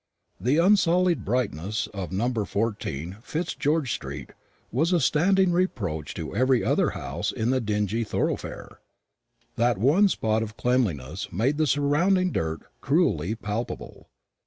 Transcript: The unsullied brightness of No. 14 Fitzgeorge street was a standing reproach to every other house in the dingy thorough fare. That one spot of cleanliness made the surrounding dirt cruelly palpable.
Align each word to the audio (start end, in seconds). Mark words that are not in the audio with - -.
The 0.39 0.57
unsullied 0.57 1.23
brightness 1.23 1.85
of 1.93 2.11
No. 2.11 2.33
14 2.33 3.17
Fitzgeorge 3.21 3.87
street 3.93 4.31
was 4.71 4.91
a 4.91 4.99
standing 4.99 5.51
reproach 5.51 6.15
to 6.15 6.35
every 6.35 6.63
other 6.63 6.89
house 6.97 7.31
in 7.31 7.51
the 7.51 7.61
dingy 7.61 8.03
thorough 8.03 8.35
fare. 8.35 8.79
That 9.57 9.77
one 9.77 10.07
spot 10.07 10.41
of 10.41 10.57
cleanliness 10.57 11.31
made 11.31 11.59
the 11.59 11.67
surrounding 11.67 12.31
dirt 12.31 12.63
cruelly 12.81 13.35
palpable. 13.35 14.09